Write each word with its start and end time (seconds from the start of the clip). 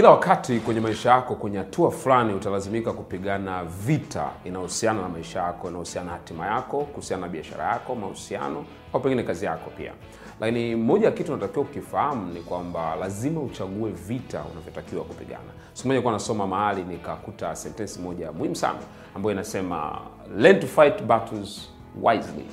Kila 0.00 0.10
wakati 0.10 0.60
kwenye 0.60 0.80
maisha 0.80 1.10
yako, 1.10 1.34
kwenye 1.34 1.58
hatua 1.58 1.90
fulani, 1.90 2.34
utalazimika 2.34 2.92
kupigana 2.92 3.64
vita 3.64 4.30
inayohusiana 4.44 5.02
na 5.02 5.08
maisha 5.08 5.40
yako, 5.42 5.68
inayohusiana 5.68 6.06
na 6.06 6.12
hatima 6.12 6.46
yako, 6.46 6.78
kuhusiana 6.84 7.20
na 7.20 7.28
biashara 7.28 7.64
yako, 7.64 7.94
mahusiano 7.94 8.64
au 8.92 9.00
pengine 9.00 9.22
kazi 9.22 9.44
yako 9.44 9.70
pia. 9.76 9.92
Lakini 10.40 10.76
moja 10.76 11.06
ya 11.06 11.12
kitu 11.12 11.32
unatakiwa 11.32 11.64
ukifahamu 11.64 12.32
ni 12.32 12.40
kwamba 12.40 12.96
lazima 12.96 13.40
uchague 13.40 13.90
vita 13.90 14.44
unavyotakiwa 14.52 15.04
kupigana. 15.04 15.50
Siku 15.72 15.88
moja 15.88 16.10
nasoma 16.10 16.46
mahali 16.46 16.82
nikakuta 16.84 17.56
sentensi 17.56 18.00
moja 18.00 18.32
muhimu 18.32 18.56
sana 18.56 18.78
ambayo 19.14 19.32
inasema 19.32 20.00
learn 20.36 20.60
to 20.60 20.66
fight 20.66 21.02
battles 21.02 21.68
wisely. 22.02 22.46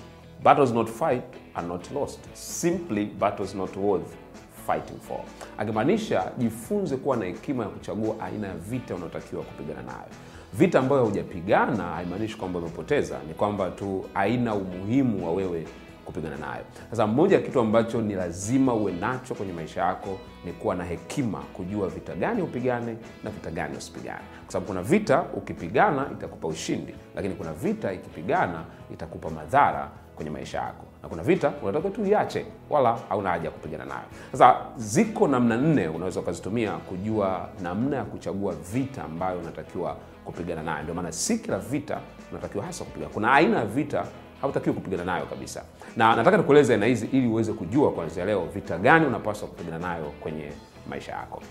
Battles 0.44 0.74
not 0.74 0.90
fight 0.90 1.24
are 1.56 1.68
not 1.68 1.92
lost. 1.92 2.20
Simply 2.34 3.06
battles 3.06 3.56
not 3.56 3.78
worth 3.78 4.27
fighting 4.68 5.00
for. 5.08 5.20
Akimaanisha 5.58 6.32
jifunze 6.38 6.98
kuwa 6.98 7.18
na 7.18 7.26
hekima 7.26 7.64
ya 7.64 7.70
kuchagua 7.70 8.16
aina 8.20 8.48
ya 8.48 8.54
vita 8.56 8.96
unaotakiwa 8.96 9.44
kupigana 9.44 9.82
nayo. 9.82 10.10
Vita 10.54 10.80
ambayo 10.80 11.06
hujapigana 11.06 11.84
haimaanishi 11.84 12.38
kwamba 12.38 12.60
umepoteza, 12.60 13.18
ni 13.28 13.34
kwamba 13.34 13.70
tu 13.70 14.06
haina 14.14 14.56
umuhimu 14.56 15.26
wa 15.26 15.34
wewe 15.34 15.68
kupigana 16.06 16.38
nayo. 16.38 16.64
Sasa 16.90 17.08
moja 17.08 17.36
ya 17.36 17.42
kitu 17.42 17.60
ambacho 17.60 18.02
ni 18.02 18.14
lazima 18.16 18.74
uwe 18.74 18.92
nacho 18.92 19.36
kwenye 19.36 19.54
maisha 19.54 19.82
yako 19.82 20.18
ni 20.46 20.52
kuwa 20.54 20.76
na 20.76 20.84
hekima, 20.84 21.38
kujua 21.40 21.88
vita 21.90 22.16
gani 22.16 22.42
upigane 22.42 22.98
na 23.24 23.30
vita 23.32 23.52
gani 23.52 23.78
usipigane, 23.78 24.20
kwa 24.44 24.52
sababu 24.54 24.68
kuna 24.68 24.82
vita 24.82 25.22
ukipigana 25.34 26.08
itakupa 26.12 26.48
ushindi, 26.48 26.94
lakini 27.16 27.34
kuna 27.36 27.54
vita 27.54 27.94
ikipigana 27.94 28.64
itakupa 28.94 29.30
madhara 29.30 29.90
kwenye 30.16 30.32
maisha 30.32 30.58
yako 30.58 30.86
na 31.08 31.10
kuna 31.10 31.24
vita 31.24 31.54
unatakiwa 31.64 31.92
tu 31.94 32.06
iache, 32.06 32.46
wala 32.70 32.98
hauna 33.10 33.30
haja 33.30 33.46
ya 33.46 33.52
kupigana 33.52 33.86
nayo. 33.86 34.02
Sasa 34.32 34.56
ziko 34.78 35.28
namna 35.28 35.58
nne 35.58 35.88
unaweza 35.88 36.20
ukazitumia 36.20 36.72
kujua 36.72 37.50
namna 37.64 37.98
ya 37.98 38.04
kuchagua 38.04 38.54
vita 38.74 39.04
ambayo 39.04 39.40
unatakiwa 39.40 39.96
kupigana 40.26 40.64
nayo. 40.64 40.84
Ndio 40.84 40.96
maana 40.96 41.12
si 41.12 41.38
kila 41.38 41.58
vita 41.60 42.00
unatakiwa 42.32 42.66
hasa 42.66 42.84
kupigana. 42.86 43.12
Kuna 43.14 43.34
aina 43.34 43.58
ya 43.60 43.66
vita 43.66 44.06
hautakiwi 44.42 44.76
kupigana 44.76 45.04
nayo 45.06 45.26
kabisa, 45.26 45.64
na 45.98 46.16
nataka 46.16 46.38
nikueleze 46.38 46.74
aina 46.74 46.86
hizi 46.86 47.06
ili 47.12 47.28
uweze 47.28 47.54
kujua 47.54 47.92
kuanzia 47.92 48.26
leo 48.26 48.46
vita 48.54 48.78
gani 48.78 49.06
unapaswa 49.06 49.48
kupigana 49.48 49.80
nayo 49.80 50.06
kwenye 50.20 50.52
maisha 50.90 51.12
yako. 51.12 51.42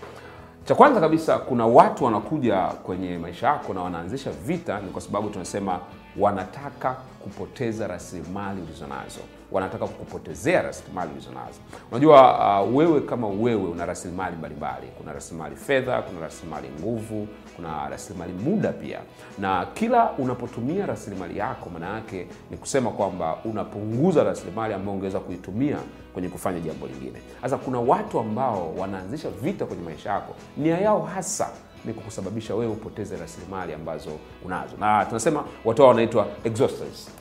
Cha 0.65 0.75
kwanza 0.75 0.99
kabisa, 0.99 1.37
kuna 1.37 1.65
watu 1.67 2.03
wanakuja 2.05 2.61
kwenye 2.67 3.17
maisha 3.17 3.47
yako 3.47 3.73
na 3.73 3.81
wanaanzisha 3.81 4.31
vita, 4.31 4.79
ni 4.79 4.89
kwa 4.89 5.01
sababu 5.01 5.29
tunasema 5.29 5.79
wanataka 6.19 6.95
kupoteza 7.23 7.87
rasilimali 7.87 8.61
ulizonazo, 8.61 9.19
wanataka 9.51 9.87
kukupotezea 9.87 10.61
rasilimali 10.61 11.11
ulizonazo. 11.11 11.59
Unajua 11.91 12.61
uh, 12.63 12.75
wewe 12.77 13.01
kama 13.01 13.27
wewe 13.27 13.63
una 13.69 13.85
rasilimali 13.85 14.35
mbalimbali. 14.35 14.87
Kuna 14.97 15.13
rasilimali 15.13 15.55
fedha, 15.55 16.01
kuna 16.01 16.19
rasilimali 16.19 16.69
nguvu, 16.79 17.27
kuna 17.55 17.89
rasilimali 17.89 18.33
muda 18.33 18.71
pia, 18.71 18.99
na 19.39 19.65
kila 19.73 20.11
unapotumia 20.11 20.85
rasilimali 20.85 21.37
yako, 21.37 21.69
maana 21.69 21.89
yake 21.95 22.27
ni 22.51 22.57
kusema 22.57 22.89
kwamba 22.91 23.37
unapunguza 23.45 24.23
rasilimali 24.23 24.73
ambayo 24.73 24.93
ungeweza 24.93 25.19
kuitumia 25.19 25.77
kwenye 26.13 26.29
kufanya 26.29 26.59
jambo 26.59 26.87
lingine. 26.87 27.21
Sasa 27.41 27.57
kuna 27.57 27.79
watu 27.79 28.19
ambao 28.19 28.73
wanaanzisha 28.77 29.29
vita 29.29 29.65
kwenye 29.65 29.83
maisha 29.83 30.09
yako, 30.09 30.35
nia 30.57 30.77
yao 30.77 31.01
hasa 31.01 31.49
ni 31.85 31.93
kukusababisha 31.93 32.55
wewe 32.55 32.71
upoteze 32.71 33.17
rasilimali 33.17 33.73
ambazo 33.73 34.09
unazo, 34.45 34.75
na 34.79 35.05
tunasema 35.05 35.43
watu 35.65 35.81
hao 35.81 35.89
wanaitwa. 35.89 36.27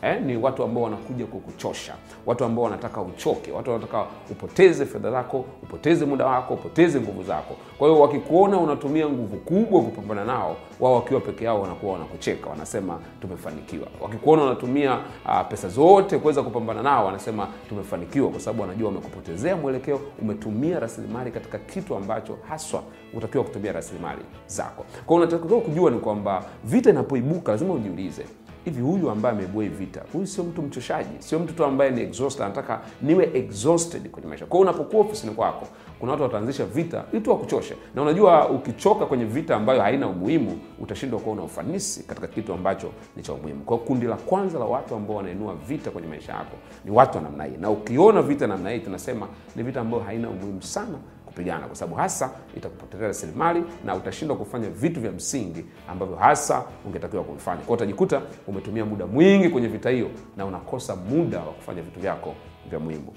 Eh, 0.02 0.22
ni 0.22 0.36
watu 0.36 0.62
ambao 0.64 0.82
wanakuja 0.82 1.26
kukuchosha, 1.26 1.94
watu 2.26 2.44
ambao 2.44 2.64
wanataka 2.64 3.00
uchoke, 3.00 3.52
watu 3.52 3.70
wanataka 3.70 4.04
upoteze 4.30 4.86
fedha 4.86 5.10
zako, 5.10 5.44
upoteze 5.62 6.04
muda 6.04 6.26
wako, 6.26 6.54
upoteze 6.54 7.00
nguvu 7.00 7.22
zako. 7.22 7.54
Kwa 7.78 7.88
hiyo 7.88 8.00
wakikuona 8.00 8.58
unatumia 8.58 9.08
nguvu 9.08 9.36
kubwa 9.36 9.82
kupambana 9.82 10.24
nao, 10.24 10.56
wao 10.80 10.94
wakiwa 10.94 11.20
peke 11.20 11.44
yao 11.44 11.60
wanakuwa 11.62 11.92
wanakucheka, 11.92 12.50
wanasema 12.50 12.98
tumefanikiwa. 13.20 13.88
Wakikuona 14.00 14.42
unatumia 14.42 14.94
uh, 15.24 15.46
pesa 15.48 15.68
zote 15.68 16.18
kuweza 16.18 16.42
kupambana 16.42 16.82
nao, 16.82 17.06
wanasema 17.06 17.48
tumefanikiwa, 17.68 18.30
kwa 18.30 18.40
sababu 18.40 18.62
wanajua 18.62 18.88
wamekupotezea 18.88 19.56
mwelekeo, 19.56 20.00
umetumia 20.22 20.80
rasilimali 20.80 21.30
katika 21.30 21.58
kitu 21.58 21.96
ambacho 21.96 22.38
haswa 22.48 22.82
utakiwa 23.14 23.44
kutumia 23.44 23.72
rasilimali 23.72 24.20
zako. 24.46 24.84
Kwa 25.06 25.16
unatakiwa 25.16 25.60
kujua 25.60 25.90
ni 25.90 25.98
kwamba 25.98 26.44
vita 26.64 26.90
inapoibuka 26.90 27.52
lazima 27.52 27.74
ujiulize, 27.74 28.24
hivi 28.64 28.82
huyu 28.82 29.10
ambaye 29.10 29.34
ameibua 29.34 29.62
hii 29.64 29.68
vita, 29.70 30.02
huyu 30.12 30.26
sio 30.26 30.44
mtu 30.44 30.62
mchoshaji, 30.62 31.10
sio 31.18 31.38
mtu 31.38 31.52
tu 31.54 31.64
ambaye 31.64 31.90
ni 31.90 32.00
exhausted, 32.00 32.42
anataka 32.44 32.80
niwe 33.02 33.30
exhausted 33.34 34.10
kwenye 34.10 34.28
maisha. 34.28 34.46
Kwa 34.46 34.58
hiyo 34.58 34.70
unapokuwa 34.70 35.04
ofisini 35.06 35.32
kwako, 35.32 35.66
kuna 36.00 36.12
watu 36.12 36.22
wataanzisha 36.22 36.64
vita 36.64 37.04
ili 37.12 37.20
tu 37.20 37.30
wakuchoshe, 37.30 37.74
na 37.94 38.02
unajua 38.02 38.48
ukichoka 38.48 39.06
kwenye 39.06 39.24
vita 39.24 39.56
ambayo 39.56 39.80
haina 39.82 40.08
umuhimu, 40.08 40.58
utashindwa 40.80 41.20
kuwa 41.20 41.36
na 41.36 41.42
ufanisi 41.42 42.02
katika 42.02 42.26
kitu 42.26 42.52
ambacho 42.52 42.90
ni 43.16 43.22
cha 43.22 43.32
umuhimu. 43.32 43.60
Kwa 43.64 43.78
kundi 43.78 44.06
la 44.06 44.16
kwanza 44.16 44.58
la 44.58 44.64
watu 44.64 44.94
ambao 44.94 45.16
wanainua 45.16 45.54
vita 45.68 45.90
kwenye 45.90 46.08
maisha 46.08 46.32
yako 46.32 46.56
ni 46.84 46.90
watu 46.90 47.18
wa 47.18 47.24
namna 47.24 47.44
hii, 47.44 47.56
na 47.60 47.70
ukiona 47.70 48.22
vita 48.22 48.46
namna 48.46 48.70
hii, 48.70 48.78
tunasema 48.80 49.28
ni 49.56 49.62
vita 49.62 49.80
ambayo 49.80 50.02
haina 50.02 50.28
umuhimu 50.28 50.62
sana 50.62 50.98
kupigana 51.36 51.66
kwa 51.66 51.76
sababu 51.76 51.96
hasa 51.96 52.30
itakupotezea 52.56 53.08
rasilimali 53.08 53.62
na 53.84 53.94
utashindwa 53.94 54.36
kufanya 54.36 54.70
vitu 54.70 55.00
vya 55.00 55.12
msingi 55.12 55.64
ambavyo 55.88 56.16
hasa 56.16 56.64
ungetakiwa 56.86 57.24
kuvifanya. 57.24 57.60
Kwa 57.62 57.74
utajikuta 57.74 58.22
umetumia 58.46 58.84
muda 58.84 59.06
mwingi 59.06 59.48
kwenye 59.48 59.68
vita 59.68 59.90
hiyo 59.90 60.08
na 60.36 60.46
unakosa 60.46 60.96
muda 60.96 61.38
wa 61.38 61.52
kufanya 61.52 61.82
vitu 61.82 62.00
vyako 62.00 62.34
vya 62.70 62.78
muhimu. 62.78 63.12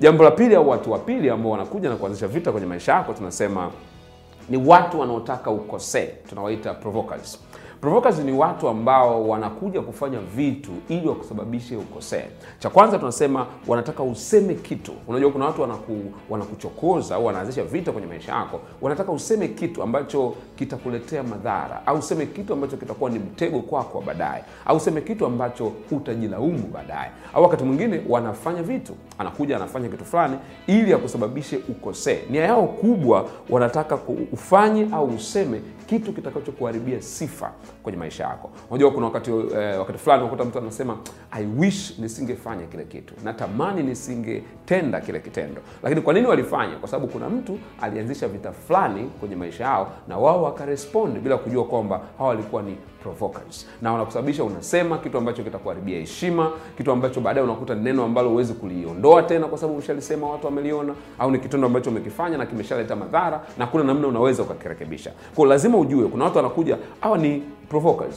Jambo 0.00 0.24
la 0.24 0.30
pili 0.30 0.54
au 0.54 0.68
watu 0.68 0.92
wa 0.92 0.98
pili 0.98 1.30
ambao 1.30 1.52
wanakuja 1.52 1.88
na 1.88 1.96
kuanzisha 1.96 2.28
vita 2.28 2.52
kwenye 2.52 2.66
maisha 2.66 2.92
yako, 2.92 3.12
tunasema 3.12 3.70
ni 4.48 4.56
watu 4.56 5.00
wanaotaka 5.00 5.50
ukosee, 5.50 6.06
tunawaita 6.28 6.74
provokers. 6.74 7.38
Provokers 7.80 8.18
ni 8.18 8.32
watu 8.32 8.68
ambao 8.68 9.28
wanakuja 9.28 9.80
kufanya 9.80 10.18
vitu 10.36 10.70
ili 10.88 11.08
wakusababishe 11.08 11.76
ukosee. 11.76 12.24
Cha 12.58 12.70
kwanza 12.70 12.98
tunasema 12.98 13.46
wanataka 13.66 14.02
useme 14.02 14.54
kitu. 14.54 14.92
Unajua 15.08 15.30
kuna 15.30 15.44
watu 15.44 15.60
wanaku, 15.62 15.96
wanakuchokoza 16.30 17.14
au 17.14 17.26
wanaanzisha 17.26 17.64
vita 17.64 17.92
kwenye 17.92 18.06
maisha 18.06 18.32
yako, 18.32 18.60
wanataka 18.80 19.12
useme 19.12 19.48
kitu 19.48 19.82
ambacho 19.82 20.34
kitakuletea 20.56 21.22
madhara, 21.22 21.86
au 21.86 21.98
useme 21.98 22.26
kitu 22.26 22.52
ambacho 22.52 22.76
kitakuwa 22.76 23.10
ni 23.10 23.18
mtego 23.18 23.60
kwako 23.60 24.00
baadaye, 24.06 24.44
au 24.66 24.76
useme 24.76 25.00
kitu 25.00 25.26
ambacho 25.26 25.72
utajilaumu 25.90 26.70
baadaye. 26.72 27.10
Au 27.34 27.42
wakati 27.42 27.64
mwingine 27.64 28.00
wanafanya 28.08 28.62
vitu, 28.62 28.92
anakuja 29.20 29.56
anafanya 29.56 29.88
kitu 29.88 30.04
fulani 30.04 30.36
ili 30.66 30.92
akusababishe 30.92 31.56
ukosee. 31.68 32.18
Nia 32.30 32.44
yao 32.44 32.66
kubwa, 32.66 33.28
wanataka 33.50 33.98
ufanye 34.32 34.88
au 34.92 35.06
useme 35.06 35.60
kitu 35.86 36.12
kitakachokuharibia 36.12 37.02
sifa 37.02 37.52
kwenye 37.82 37.98
maisha 37.98 38.24
yako. 38.24 38.50
Unajua 38.70 38.90
kuna 38.90 39.06
wakati 39.06 39.30
eh, 39.30 39.78
wakati 39.78 39.98
fulani 39.98 40.22
unakuta 40.22 40.44
mtu 40.44 40.58
anasema 40.58 40.96
I 41.30 41.46
wish 41.58 41.98
nisingefanya 41.98 42.66
kile 42.66 42.84
kitu, 42.84 43.14
natamani 43.24 43.82
nisingetenda 43.82 45.00
kile 45.00 45.20
kitendo. 45.20 45.60
Lakini 45.82 46.00
kwa 46.00 46.14
nini 46.14 46.26
walifanya? 46.26 46.76
Kwa 46.76 46.88
sababu 46.88 47.12
kuna 47.12 47.28
mtu 47.28 47.58
alianzisha 47.80 48.28
vita 48.28 48.52
fulani 48.52 49.10
kwenye 49.20 49.36
maisha 49.36 49.64
yao, 49.64 49.92
na 50.08 50.18
wao 50.18 50.42
wakarespond 50.42 51.18
bila 51.18 51.36
kujua 51.38 51.64
kwamba 51.64 52.00
hawa 52.18 52.28
walikuwa 52.30 52.62
ni 52.62 52.76
provokers, 53.02 53.66
na 53.82 53.92
wanakusababisha 53.92 54.44
unasema 54.44 54.98
kitu 54.98 55.18
ambacho 55.18 55.42
kitakuharibia 55.42 55.98
heshima, 55.98 56.50
kitu 56.76 56.92
ambacho 56.92 57.20
baadaye 57.20 57.44
unakuta 57.46 57.74
neno 57.74 58.04
ambalo 58.04 58.28
huwezi 58.28 58.54
kuliondoa 58.54 59.09
tena 59.22 59.46
kwa 59.46 59.58
sababu 59.58 59.74
umeshalisema, 59.74 60.30
watu 60.30 60.46
wameliona, 60.46 60.94
au 61.18 61.30
ni 61.30 61.38
kitendo 61.38 61.66
ambacho 61.66 61.90
umekifanya 61.90 62.38
na 62.38 62.46
kimeshaleta 62.46 62.96
madhara 62.96 63.40
na 63.58 63.66
kuna 63.66 63.84
namna 63.84 64.08
unaweza 64.08 64.42
ukakirekebisha. 64.42 65.12
kwao 65.34 65.46
lazima 65.48 65.78
ujue 65.78 66.08
kuna 66.08 66.24
watu 66.24 66.36
wanakuja, 66.36 66.76
hawa 67.00 67.18
ni 67.18 67.42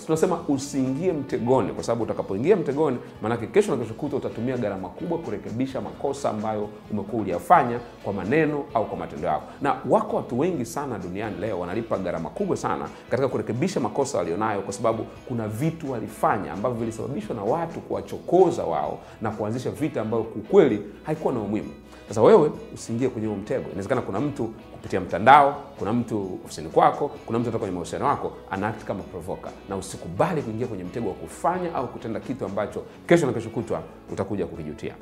Tunasema 0.06 0.40
usiingie 0.48 1.14
mtegoni, 1.14 1.74
kwa 1.74 1.84
sababu 1.84 2.04
utakapoingia 2.04 2.56
mtegoni, 2.56 2.98
maanake 3.22 3.48
kesho 3.48 3.72
na 3.72 3.78
kesho 3.78 3.94
kuta 3.94 4.16
utatumia 4.16 4.58
gharama 4.58 4.90
kubwa 4.90 5.18
kurekebisha 5.18 5.82
makosa 5.82 6.30
ambayo 6.30 6.70
umekuwa 6.92 7.22
uliyafanya 7.22 7.80
kwa 8.04 8.14
maneno 8.14 8.64
au 8.74 8.86
kwa 8.86 8.98
matendo 8.98 9.28
yako. 9.28 9.44
Na 9.62 9.76
wako 9.90 10.16
watu 10.16 10.40
wengi 10.40 10.66
sana 10.66 10.98
duniani 11.00 11.36
leo 11.42 11.60
wanalipa 11.60 11.98
gharama 11.98 12.30
kubwa 12.30 12.58
sana 12.58 12.90
katika 13.10 13.28
kurekebisha 13.28 13.80
makosa 13.80 14.18
walionayo, 14.18 14.62
kwa 14.62 14.74
sababu 14.74 15.06
kuna 15.28 15.48
vitu 15.48 15.92
walifanya 15.92 16.54
ambavyo 16.54 16.80
vilisababishwa 16.80 17.36
na 17.36 17.44
watu 17.44 17.80
kuwachokoza 17.80 18.64
wao 18.64 19.00
na 19.22 19.32
kuanzisha 19.32 19.72
vita 19.72 20.02
ambayo 20.02 20.24
kukweli 20.24 20.82
haikuwa 21.04 21.34
na 21.34 21.40
umuhimu. 21.40 21.70
Sasa 22.14 22.22
wewe 22.22 22.52
usiingie 22.74 23.10
kwenye 23.10 23.28
huo 23.28 23.36
mtego. 23.36 23.66
Inawezekana 23.66 24.02
kuna 24.02 24.20
mtu 24.20 24.44
kupitia 24.72 25.00
mtandao, 25.02 25.64
kuna 25.80 25.94
mtu 25.94 26.40
ofisini 26.46 26.70
kwako, 26.70 27.12
kuna 27.26 27.40
mtu 27.40 27.46
hata 27.46 27.58
kwenye 27.60 27.74
mahusiano 27.74 28.06
wako 28.06 28.34
anaakti 28.52 28.86
kama 28.86 29.04
provoka, 29.04 29.50
na 29.70 29.76
usikubali 29.76 30.42
kuingia 30.42 30.68
kwenye 30.68 30.84
mtego 30.84 31.08
wa 31.10 31.14
kufanya 31.16 31.76
au 31.76 31.88
kutenda 31.88 32.20
kitu 32.20 32.46
ambacho 32.46 32.84
kesho 33.08 33.26
na 33.28 33.34
kesho 33.34 33.50
kutwa 33.50 33.82
utakuja 34.12 34.46
kukijutia. 34.46 34.96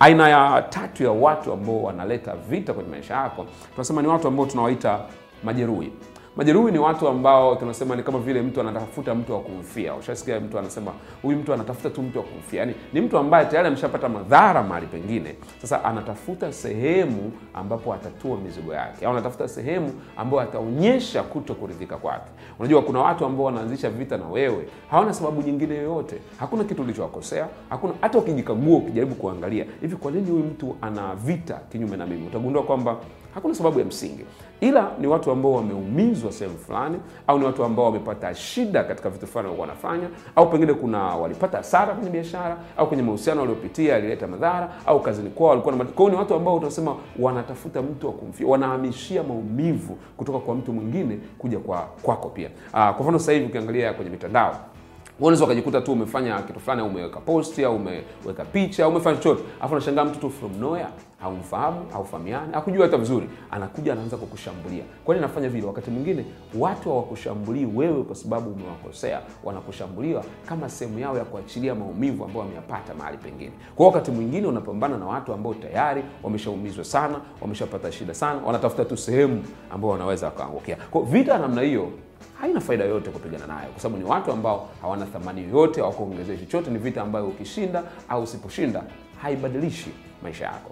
Aina 0.00 0.28
ya 0.28 0.62
tatu 0.62 1.04
ya 1.04 1.10
watu 1.10 1.52
ambao 1.52 1.82
wanaleta 1.82 2.34
vita 2.50 2.72
kwenye 2.74 2.90
maisha 2.90 3.14
yako 3.14 3.46
tunasema 3.72 4.02
ni 4.02 4.08
watu 4.08 4.28
ambao 4.28 4.46
tunawaita 4.46 5.00
majeruhi. 5.44 5.92
Majeruhi 6.38 6.72
ni 6.72 6.78
watu 6.78 7.08
ambao 7.08 7.56
tunasema 7.56 7.96
ni 7.96 8.02
kama 8.02 8.18
vile 8.18 8.42
mtu 8.42 8.60
anatafuta 8.60 9.14
mtu 9.14 9.32
wa 9.32 9.40
kumfia. 9.40 9.94
Ushasikia 9.94 10.40
mtu 10.40 10.58
anasema 10.58 10.92
huyu 11.22 11.38
mtu 11.38 11.52
anatafuta 11.54 11.90
tu 11.90 12.02
mtu 12.02 12.18
wa 12.18 12.24
kumfia, 12.24 12.60
yaani 12.60 12.74
ni 12.92 13.00
mtu 13.00 13.18
ambaye 13.18 13.46
tayari 13.46 13.68
ameshapata 13.68 14.08
madhara 14.08 14.62
mahali 14.62 14.86
pengine, 14.86 15.34
sasa 15.62 15.84
anatafuta 15.84 16.52
sehemu 16.52 17.32
ambapo 17.54 17.94
atatua 17.94 18.36
mizigo 18.36 18.74
yake, 18.74 19.06
au 19.06 19.12
anatafuta 19.12 19.48
sehemu 19.48 19.92
ambayo 20.16 20.42
ataonyesha 20.42 21.22
kuto 21.22 21.54
kuridhika 21.54 21.96
kwake. 21.96 22.30
Unajua, 22.58 22.82
kuna 22.82 22.98
watu 22.98 23.24
ambao 23.24 23.46
wanaanzisha 23.46 23.90
vita 23.90 24.16
na 24.16 24.26
wewe, 24.28 24.68
hawana 24.90 25.14
sababu 25.14 25.42
nyingine 25.42 25.74
yoyote, 25.74 26.16
hakuna 26.40 26.64
kitu 26.64 26.82
ulichowakosea, 26.82 27.46
hakuna 27.70 27.92
hata 28.00 28.18
ukijikagua, 28.18 28.76
ukijaribu 28.78 29.14
kuangalia 29.14 29.64
hivi, 29.80 29.96
kwa 29.96 30.10
nini 30.10 30.30
huyu 30.30 30.44
mtu 30.44 30.76
ana 30.82 31.14
vita 31.14 31.60
kinyume 31.72 31.96
na 31.96 32.06
mimi, 32.06 32.26
utagundua 32.26 32.62
kwamba 32.62 32.96
hakuna 33.34 33.54
sababu 33.54 33.78
ya 33.78 33.84
msingi, 33.84 34.24
ila 34.60 34.90
ni 35.00 35.06
watu 35.06 35.30
ambao 35.30 35.52
wameumizwa 35.52 36.32
sehemu 36.32 36.58
fulani, 36.58 36.98
au 37.26 37.38
ni 37.38 37.44
watu 37.44 37.64
ambao 37.64 37.84
wamepata 37.84 38.34
shida 38.34 38.84
katika 38.84 39.10
vitu 39.10 39.26
fulani 39.26 39.46
walikuwa 39.48 39.68
wanafanya, 39.68 40.08
au 40.36 40.50
pengine 40.50 40.74
kuna 40.74 40.98
walipata 40.98 41.56
hasara 41.58 41.94
kwenye 41.94 42.10
biashara 42.10 42.56
au 42.76 42.86
kwenye 42.88 43.02
mahusiano 43.02 43.40
waliopitia 43.40 43.92
yalileta 43.94 44.26
madhara, 44.26 44.68
au 44.86 45.00
kazini 45.00 45.30
kwao 45.30 45.50
walikuwa 45.50 45.76
na. 45.76 45.84
Kwa 45.84 45.96
hiyo 46.04 46.10
ni 46.10 46.16
watu 46.16 46.34
ambao 46.34 46.56
utasema 46.56 46.96
wanatafuta 47.18 47.82
mtu 47.82 48.06
wa 48.06 48.12
kumfia, 48.12 48.46
wanahamishia 48.46 49.22
maumivu 49.22 49.98
kutoka 50.16 50.38
kwa 50.38 50.54
mtu 50.54 50.72
mwingine 50.72 51.18
kuja 51.38 51.58
kwa 51.58 51.78
kwako 52.02 52.28
pia. 52.28 52.50
Aa, 52.74 52.92
kwa 52.92 53.02
mfano 53.02 53.18
sasa 53.18 53.32
hivi 53.32 53.44
ukiangalia 53.46 53.92
kwenye 53.92 54.10
mitandao 54.10 54.56
unaweza 55.20 55.44
ukajikuta 55.44 55.80
tu 55.80 55.92
umefanya 55.92 56.42
kitu 56.42 56.60
fulani 56.60 56.80
au 56.82 56.86
umeweka 56.88 57.20
posti 57.20 57.64
au 57.64 57.76
umeweka 57.76 58.44
picha 58.52 58.84
au 58.84 58.90
umefanya 58.90 59.16
chochote, 59.16 59.42
alafu 59.60 59.74
unashangaa 59.74 60.04
mtu 60.04 60.30
from 60.30 60.56
nowhere 60.60 60.86
haumfahamu 61.20 61.80
haufahamiani 61.92 62.52
hakujua 62.52 62.86
hata 62.86 62.96
vizuri, 62.96 63.28
anakuja 63.50 63.92
anaanza 63.92 64.16
kukushambulia. 64.16 64.84
kwani 65.04 65.20
nafanya 65.20 65.48
vile? 65.48 65.66
Wakati 65.66 65.90
mwingine 65.90 66.24
watu 66.58 66.88
hawakushambulii 66.88 67.64
wewe 67.74 68.02
kwa 68.02 68.16
sababu 68.16 68.50
umewakosea, 68.50 69.20
wanakushambulia 69.44 70.20
kama 70.46 70.68
sehemu 70.68 70.98
yao 70.98 71.18
ya 71.18 71.24
kuachilia 71.24 71.74
maumivu 71.74 72.24
ambayo 72.24 72.40
wameyapata 72.40 72.94
mahali 72.94 73.18
pengine. 73.18 73.52
Kwa 73.76 73.86
wakati 73.86 74.10
mwingine 74.10 74.46
unapambana 74.46 74.96
na 74.98 75.06
watu 75.06 75.32
ambao 75.32 75.54
tayari 75.54 76.02
wameshaumizwa 76.22 76.84
sana, 76.84 77.20
wameshapata 77.40 77.92
shida 77.92 78.14
sana, 78.14 78.40
wanatafuta 78.46 78.84
tu 78.84 78.96
sehemu 78.96 79.44
ambao 79.70 79.90
wanaweza 79.90 80.26
wakaangukia. 80.26 80.76
Kwa 80.90 81.02
vita 81.02 81.38
namna 81.38 81.62
hiyo 81.62 81.88
haina 82.40 82.60
faida 82.60 82.84
yoyote 82.84 83.10
kupigana 83.10 83.46
nayo, 83.46 83.68
kwa 83.68 83.80
sababu 83.82 84.02
ni 84.02 84.08
watu 84.10 84.32
ambao 84.32 84.68
hawana 84.82 85.06
thamani 85.06 85.42
yoyote, 85.42 85.80
hawakuongezea 85.80 86.36
chochote. 86.36 86.70
Ni 86.70 86.78
vita 86.78 87.02
ambayo 87.02 87.26
ukishinda 87.26 87.82
au 88.08 88.22
usiposhinda 88.22 88.82
haibadilishi 89.22 89.90
maisha 90.22 90.44
yako. 90.44 90.70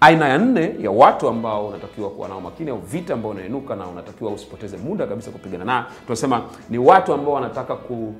Aina 0.00 0.28
ya 0.28 0.38
nne 0.38 0.74
ya 0.80 0.90
watu 0.90 1.28
ambao 1.28 1.66
unatakiwa 1.68 2.10
kuwa 2.10 2.28
nao 2.28 2.40
makini, 2.40 2.70
au 2.70 2.78
vita 2.78 3.14
ambao 3.14 3.30
unainuka 3.30 3.76
na 3.76 3.86
unatakiwa 3.86 4.32
usipoteze 4.32 4.76
muda 4.76 5.06
kabisa 5.06 5.30
kupigana 5.30 5.64
nayo, 5.64 5.84
tunasema 6.04 6.42
ni 6.70 6.78
watu 6.78 7.12
ambao 7.12 7.32
wanataka 7.34 7.76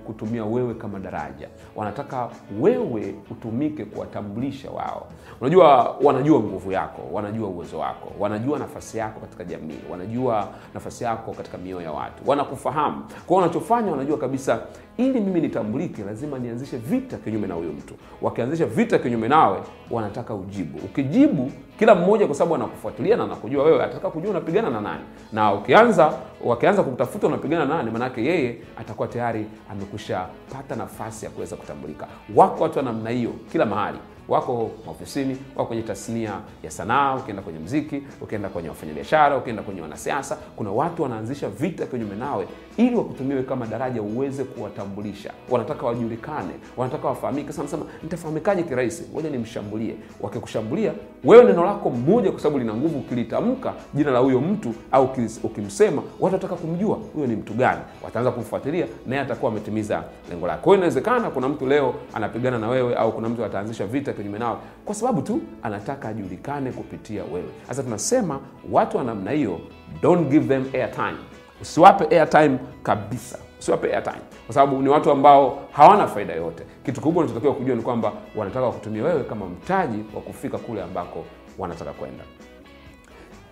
kutumia 0.06 0.44
wewe 0.44 0.74
kama 0.74 0.98
daraja, 0.98 1.48
wanataka 1.76 2.28
wewe 2.60 3.14
utumike 3.30 3.84
kuwatambulisha 3.84 4.70
wao. 4.70 5.06
Unajua, 5.40 5.96
wanajua 6.02 6.40
nguvu 6.40 6.72
yako, 6.72 7.02
wanajua 7.12 7.48
uwezo 7.48 7.78
wako, 7.78 8.12
wanajua 8.18 8.58
nafasi 8.58 8.98
yako 8.98 9.20
katika 9.20 9.44
jamii, 9.44 9.78
wanajua 9.90 10.48
nafasi 10.74 11.04
yako 11.04 11.32
katika 11.32 11.58
mioyo 11.58 11.82
ya 11.84 11.92
watu, 11.92 12.22
wanakufahamu. 12.30 13.02
Kwa 13.26 13.36
wanachofanya, 13.36 13.90
wanajua 13.90 14.18
kabisa, 14.18 14.60
ili 14.96 15.20
mimi 15.20 15.40
nitambulike, 15.40 16.02
lazima 16.04 16.38
nianzishe 16.38 16.76
vita 16.76 17.16
kinyume 17.16 17.46
na 17.46 17.54
huyo 17.54 17.72
mtu. 17.72 17.94
Wakianzisha 18.22 18.66
vita 18.66 18.98
kinyume 18.98 19.28
nawe, 19.28 19.58
wanataka 19.90 20.34
ujibu. 20.34 20.78
Ukijibu 20.78 21.50
kila 21.78 21.94
mmoja 21.94 22.26
kwa 22.26 22.34
sababu 22.34 22.54
anakufuatilia 22.54 23.16
na 23.16 23.24
anakujua 23.24 23.64
wewe, 23.64 23.84
atataka 23.84 24.10
kujua 24.10 24.30
unapigana 24.30 24.70
na 24.70 24.80
nani, 24.80 25.00
na 25.32 25.52
ukianza 25.54 26.12
wakianza 26.44 26.82
kukutafuta 26.82 27.26
unapigana 27.26 27.64
na 27.64 27.76
nani, 27.76 27.90
maanake 27.90 28.24
yeye 28.24 28.56
atakuwa 28.80 29.08
tayari 29.08 29.46
amekusha 29.70 30.26
pata 30.52 30.76
nafasi 30.76 31.24
ya 31.24 31.30
kuweza 31.30 31.56
kutambulika. 31.56 32.06
Wako 32.34 32.62
watu 32.62 32.78
wa 32.78 32.84
namna 32.84 33.10
hiyo 33.10 33.30
kila 33.52 33.66
mahali 33.66 33.98
wako 34.28 34.70
maofisini, 34.86 35.36
wako 35.56 35.64
kwenye 35.68 35.82
tasnia 35.82 36.32
ya 36.62 36.70
sanaa, 36.70 37.14
ukienda 37.16 37.42
kwenye 37.42 37.58
mziki, 37.58 38.02
ukienda 38.20 38.48
kwenye 38.48 38.68
wafanyabiashara, 38.68 39.36
ukienda 39.36 39.62
kwenye 39.62 39.80
wanasiasa, 39.80 40.36
kuna 40.56 40.70
watu 40.70 41.02
wanaanzisha 41.02 41.48
vita 41.48 41.86
kinyume 41.86 42.16
nawe 42.16 42.46
ili 42.76 42.96
wakutumiwe 42.96 43.42
kama 43.42 43.66
daraja 43.66 44.02
uweze 44.02 44.44
kuwatambulisha. 44.44 45.32
Wanataka 45.50 45.86
wajulikane, 45.86 46.50
wanataka 46.76 47.08
wafahamike. 47.08 47.48
Sasa 47.48 47.62
nasema 47.62 47.84
nitafahamikaje 48.02 48.62
kirahisi? 48.62 49.02
Ngoja 49.12 49.30
nimshambulie. 49.30 49.94
Wakikushambulia 50.20 50.92
wewe, 51.24 51.44
neno 51.44 51.64
lako 51.64 51.90
mmoja, 51.90 52.30
kwa 52.30 52.40
sababu 52.40 52.58
lina 52.58 52.74
nguvu, 52.74 52.98
ukilitamka 52.98 53.72
jina 53.94 54.10
la 54.10 54.18
huyo 54.18 54.40
mtu 54.40 54.74
au 54.92 55.10
ukimsema, 55.42 56.02
watu 56.20 56.34
wataka 56.34 56.54
kumjua 56.56 56.98
huyo 57.14 57.26
ni 57.26 57.36
mtu 57.36 57.52
gani, 57.54 57.80
wataanza 58.04 58.30
kumfuatilia, 58.30 58.86
naye 59.06 59.20
atakuwa 59.22 59.52
ametimiza 59.52 60.02
lengo 60.30 60.46
lake. 60.46 60.60
Kwa 60.62 60.72
hiyo 60.72 60.76
inawezekana 60.76 61.30
kuna 61.30 61.48
mtu 61.48 61.66
leo 61.66 61.94
anapigana 62.14 62.58
na 62.58 62.68
wewe, 62.68 62.94
au 62.94 63.12
kuna 63.12 63.28
mtu 63.28 63.44
ataanzisha 63.44 63.86
vita 63.86 64.12
kinyume 64.22 64.38
nao 64.38 64.60
kwa 64.84 64.94
sababu 64.94 65.22
tu 65.22 65.40
anataka 65.62 66.08
ajulikane 66.08 66.72
kupitia 66.72 67.22
wewe. 67.24 67.48
Sasa 67.68 67.82
tunasema 67.82 68.40
watu 68.72 68.96
wa 68.96 69.04
namna 69.04 69.30
hiyo, 69.30 69.60
don't 70.02 70.28
give 70.30 70.48
them 70.48 70.64
airtime. 70.80 71.16
Usiwape 71.62 72.16
airtime 72.18 72.58
kabisa, 72.82 73.38
usiwape 73.60 73.94
airtime 73.94 74.20
kwa 74.46 74.54
sababu 74.54 74.82
ni 74.82 74.88
watu 74.88 75.10
ambao 75.10 75.58
hawana 75.72 76.06
faida 76.06 76.32
yoyote. 76.34 76.64
Kitu 76.84 77.00
kubwa 77.00 77.22
unachotakiwa 77.22 77.54
kujua 77.54 77.76
ni 77.76 77.82
kwamba 77.82 78.12
wanataka 78.36 78.66
wakutumia 78.66 79.04
wewe 79.04 79.24
kama 79.24 79.46
mtaji 79.46 79.98
wa 80.14 80.20
kufika 80.20 80.58
kule 80.58 80.82
ambako 80.82 81.24
wanataka 81.58 81.92
kwenda. 81.92 82.24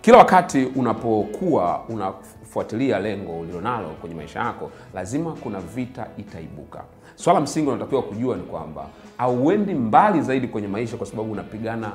Kila 0.01 0.17
wakati 0.17 0.65
unapokuwa 0.65 1.83
unafuatilia 1.89 2.99
lengo 2.99 3.39
ulilonalo 3.39 3.89
kwenye 3.89 4.15
maisha 4.15 4.39
yako, 4.39 4.71
lazima 4.93 5.31
kuna 5.31 5.59
vita 5.59 6.07
itaibuka. 6.17 6.83
Swala 7.17 7.39
msingi 7.39 7.69
unatakiwa 7.69 8.03
kujua 8.03 8.35
ni 8.35 8.43
kwamba 8.43 8.89
hauendi 9.17 9.73
mbali 9.73 10.21
zaidi 10.21 10.47
kwenye 10.47 10.67
maisha 10.67 10.97
kwa 10.97 11.05
sababu 11.07 11.31
unapigana 11.31 11.91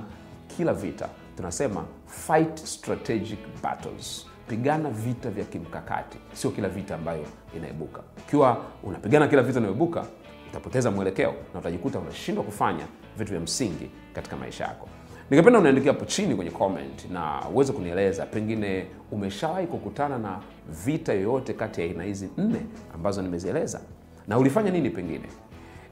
kila 0.57 0.75
vita. 0.75 1.09
Tunasema 1.37 1.85
fight 2.07 2.57
strategic 2.65 3.39
battles, 3.63 4.27
pigana 4.49 4.91
vita 4.91 5.31
vya 5.31 5.45
kimkakati, 5.45 6.19
sio 6.33 6.51
kila 6.51 6.69
vita 6.69 6.95
ambayo 6.95 7.25
inaibuka. 7.57 8.01
Ukiwa 8.27 8.57
unapigana 8.83 9.29
kila 9.29 9.43
vita 9.43 9.59
inayoibuka, 9.59 10.05
utapoteza 10.51 10.91
mwelekeo 10.91 11.35
na 11.55 11.61
utajikuta 11.61 11.99
unashindwa 11.99 12.45
kufanya 12.45 12.85
vitu 13.19 13.31
vya 13.31 13.41
msingi 13.41 13.91
katika 14.15 14.37
maisha 14.37 14.65
yako. 14.65 14.89
Ningependa 15.31 15.59
unaandikia 15.59 15.93
hapo 15.93 16.05
chini 16.05 16.35
kwenye 16.35 16.51
comment 16.51 17.11
na 17.11 17.49
uweze 17.55 17.73
kunieleza 17.73 18.27
pengine 18.27 18.87
umeshawahi 19.11 19.67
kukutana 19.67 20.19
na 20.19 20.39
vita 20.85 21.13
yoyote 21.13 21.53
kati 21.53 21.81
ya 21.81 21.87
aina 21.87 22.05
hizi 22.05 22.29
nne 22.39 22.61
ambazo 22.95 23.23
nimezieleza 23.23 23.81
na 24.29 24.39
ulifanya 24.39 24.71
nini 24.71 24.91
pengine. 24.91 25.29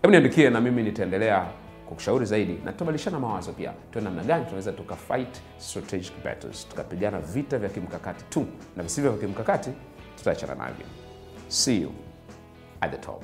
Hebu 0.03 0.11
niandikie 0.11 0.51
na 0.51 0.61
mimi 0.61 0.83
nitaendelea 0.83 1.47
kukushauri 1.89 2.27
zaidi 2.27 2.53
na 2.65 2.73
tutabadilishana 2.73 3.19
mawazo 3.21 3.53
pia, 3.53 3.73
tuwe 3.91 4.05
namna 4.05 4.25
gani 4.25 4.45
tunaweza 4.45 4.73
tuka 4.73 4.97
fight 4.97 5.41
strategic 5.59 6.13
battles, 6.25 6.69
tukapigana 6.69 7.21
vita 7.21 7.59
vya 7.59 7.69
kimkakati 7.69 8.25
tu 8.25 8.47
na 8.77 8.83
visivyo 8.83 9.11
vya 9.13 9.21
kimkakati 9.29 9.71
tutaachana 10.17 10.55
navyo. 10.55 10.87
See 11.49 11.81
you 11.83 11.93
at 12.81 12.91
the 12.91 12.99
top. 12.99 13.23